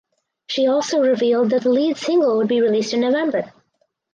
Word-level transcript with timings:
She 0.47 0.65
also 0.65 0.97
revealed 1.01 1.51
that 1.51 1.61
the 1.61 1.69
lead 1.69 1.95
single 1.95 2.37
would 2.37 2.47
be 2.47 2.59
released 2.59 2.95
in 2.95 3.01
November. 3.01 3.53